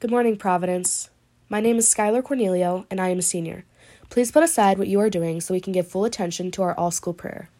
Good 0.00 0.10
morning, 0.10 0.38
Providence. 0.38 1.10
My 1.50 1.60
name 1.60 1.76
is 1.76 1.86
Skylar 1.86 2.24
Cornelio, 2.24 2.86
and 2.90 2.98
I 2.98 3.10
am 3.10 3.18
a 3.18 3.22
senior. 3.22 3.66
Please 4.08 4.32
put 4.32 4.42
aside 4.42 4.78
what 4.78 4.88
you 4.88 4.98
are 4.98 5.10
doing 5.10 5.42
so 5.42 5.52
we 5.52 5.60
can 5.60 5.74
give 5.74 5.88
full 5.88 6.06
attention 6.06 6.50
to 6.52 6.62
our 6.62 6.74
all 6.74 6.90
school 6.90 7.12
prayer. 7.12 7.50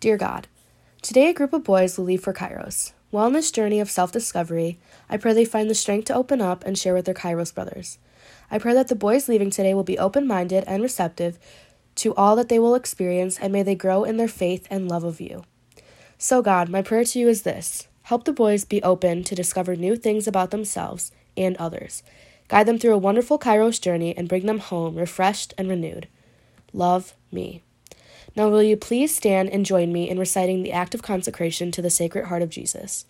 Dear 0.00 0.16
God, 0.16 0.48
today 1.00 1.30
a 1.30 1.32
group 1.32 1.52
of 1.52 1.62
boys 1.62 1.96
will 1.96 2.06
leave 2.06 2.24
for 2.24 2.32
Kairos. 2.32 2.90
While 3.12 3.26
on 3.26 3.34
this 3.34 3.52
journey 3.52 3.78
of 3.78 3.88
self 3.88 4.10
discovery, 4.10 4.80
I 5.08 5.16
pray 5.16 5.32
they 5.32 5.44
find 5.44 5.70
the 5.70 5.76
strength 5.76 6.06
to 6.06 6.14
open 6.16 6.40
up 6.40 6.64
and 6.64 6.76
share 6.76 6.92
with 6.92 7.04
their 7.04 7.14
Kairos 7.14 7.54
brothers. 7.54 7.98
I 8.50 8.58
pray 8.58 8.74
that 8.74 8.88
the 8.88 8.96
boys 8.96 9.28
leaving 9.28 9.50
today 9.50 9.74
will 9.74 9.84
be 9.84 9.96
open 9.96 10.26
minded 10.26 10.64
and 10.66 10.82
receptive 10.82 11.38
to 11.94 12.16
all 12.16 12.34
that 12.34 12.48
they 12.48 12.58
will 12.58 12.74
experience, 12.74 13.38
and 13.38 13.52
may 13.52 13.62
they 13.62 13.76
grow 13.76 14.02
in 14.02 14.16
their 14.16 14.26
faith 14.26 14.66
and 14.70 14.88
love 14.88 15.04
of 15.04 15.20
you. 15.20 15.44
So, 16.18 16.42
God, 16.42 16.68
my 16.68 16.82
prayer 16.82 17.04
to 17.04 17.18
you 17.20 17.28
is 17.28 17.42
this 17.42 17.86
help 18.02 18.24
the 18.24 18.32
boys 18.32 18.64
be 18.64 18.82
open 18.82 19.22
to 19.22 19.36
discover 19.36 19.76
new 19.76 19.94
things 19.94 20.26
about 20.26 20.50
themselves 20.50 21.12
and 21.44 21.56
others. 21.56 22.02
Guide 22.48 22.66
them 22.66 22.78
through 22.78 22.94
a 22.94 22.98
wonderful 22.98 23.38
Kairos 23.38 23.80
journey 23.80 24.16
and 24.16 24.28
bring 24.28 24.46
them 24.46 24.58
home 24.58 24.96
refreshed 24.96 25.54
and 25.58 25.68
renewed. 25.68 26.08
Love 26.72 27.14
me. 27.30 27.62
Now, 28.36 28.48
will 28.48 28.62
you 28.62 28.76
please 28.76 29.14
stand 29.14 29.50
and 29.50 29.66
join 29.66 29.92
me 29.92 30.08
in 30.08 30.18
reciting 30.18 30.62
the 30.62 30.72
act 30.72 30.94
of 30.94 31.02
consecration 31.02 31.70
to 31.72 31.82
the 31.82 31.90
Sacred 31.90 32.26
Heart 32.26 32.42
of 32.42 32.50
Jesus? 32.50 33.04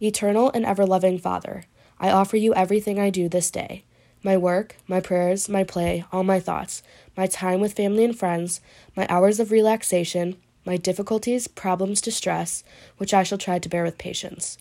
Eternal 0.00 0.50
and 0.52 0.64
ever 0.64 0.86
loving 0.86 1.18
Father, 1.18 1.64
I 2.00 2.10
offer 2.10 2.36
you 2.36 2.54
everything 2.54 2.98
I 2.98 3.10
do 3.10 3.28
this 3.28 3.50
day 3.50 3.84
my 4.22 4.36
work, 4.36 4.76
my 4.88 5.00
prayers, 5.00 5.48
my 5.48 5.62
play, 5.62 6.04
all 6.10 6.24
my 6.24 6.40
thoughts, 6.40 6.82
my 7.16 7.26
time 7.26 7.60
with 7.60 7.72
family 7.72 8.04
and 8.04 8.18
friends, 8.18 8.60
my 8.96 9.06
hours 9.08 9.38
of 9.38 9.52
relaxation, 9.52 10.36
my 10.64 10.76
difficulties, 10.76 11.46
problems, 11.46 12.00
distress, 12.00 12.64
which 12.96 13.14
I 13.14 13.22
shall 13.22 13.38
try 13.38 13.58
to 13.58 13.68
bear 13.68 13.84
with 13.84 13.96
patience. 13.96 14.58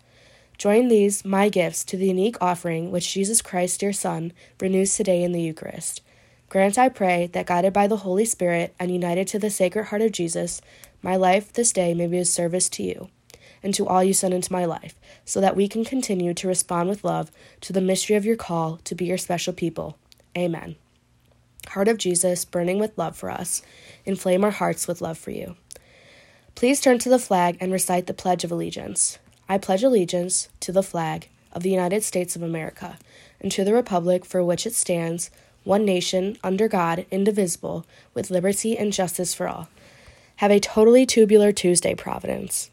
Join 0.58 0.88
these, 0.88 1.24
my 1.24 1.50
gifts, 1.50 1.84
to 1.86 1.98
the 1.98 2.08
unique 2.08 2.38
offering 2.42 2.90
which 2.90 3.14
Jesus 3.14 3.44
Christ, 3.44 3.84
your 3.84 3.94
Son, 3.94 4.34
renews 4.60 4.96
today 4.96 5.22
in 5.22 5.32
the 5.32 5.42
Eucharist. 5.42 6.02
Grant, 6.50 6.80
I 6.80 6.90
pray, 6.90 7.28
that 7.34 7.46
guided 7.46 7.74
by 7.74 7.86
the 7.86 7.98
Holy 7.98 8.26
Spirit 8.26 8.74
and 8.80 8.90
united 8.90 9.28
to 9.28 9.40
the 9.40 9.52
Sacred 9.52 9.86
Heart 9.86 10.02
of 10.02 10.12
Jesus, 10.14 10.62
my 11.04 11.16
life 11.16 11.54
this 11.54 11.72
day 11.72 11.94
may 11.94 12.08
be 12.08 12.18
of 12.18 12.28
service 12.28 12.70
to 12.70 12.84
you 12.84 13.10
and 13.62 13.74
to 13.74 13.88
all 13.88 14.04
you 14.04 14.14
send 14.14 14.34
into 14.34 14.54
my 14.54 14.66
life, 14.66 14.96
so 15.26 15.42
that 15.42 15.56
we 15.56 15.68
can 15.68 15.84
continue 15.84 16.34
to 16.34 16.48
respond 16.48 16.90
with 16.90 17.04
love 17.04 17.32
to 17.62 17.74
the 17.74 17.82
mystery 17.82 18.16
of 18.16 18.26
your 18.26 18.36
call 18.36 18.78
to 18.84 18.96
be 18.96 19.06
your 19.06 19.18
special 19.18 19.54
people. 19.54 19.98
Amen. 20.38 20.76
Heart 21.70 21.88
of 21.88 21.98
Jesus, 21.98 22.46
burning 22.46 22.80
with 22.80 22.98
love 22.98 23.16
for 23.16 23.30
us, 23.30 23.62
inflame 24.06 24.44
our 24.44 24.52
hearts 24.52 24.88
with 24.88 25.02
love 25.02 25.18
for 25.18 25.32
you. 25.32 25.56
Please 26.56 26.80
turn 26.80 26.98
to 27.00 27.10
the 27.10 27.20
flag 27.20 27.58
and 27.60 27.72
recite 27.72 28.08
the 28.08 28.14
Pledge 28.14 28.44
of 28.44 28.52
Allegiance. 28.52 29.20
I 29.50 29.58
pledge 29.58 29.84
allegiance 29.84 30.50
to 30.62 30.72
the 30.72 30.84
flag 30.84 31.30
of 31.54 31.64
the 31.64 31.70
United 31.70 32.04
States 32.04 32.36
of 32.36 32.42
America 32.42 32.98
and 33.40 33.52
to 33.52 33.64
the 33.64 33.74
republic 33.74 34.26
for 34.26 34.44
which 34.44 34.66
it 34.68 34.74
stands, 34.74 35.32
one 35.64 35.86
nation, 35.86 36.38
under 36.44 36.68
God, 36.68 37.06
indivisible, 37.12 37.86
with 38.14 38.30
liberty 38.30 38.78
and 38.78 38.94
justice 38.94 39.34
for 39.34 39.48
all. 39.48 39.70
Have 40.38 40.52
a 40.52 40.60
totally 40.60 41.06
tubular 41.06 41.52
Tuesday, 41.52 41.96
Providence. 41.96 42.70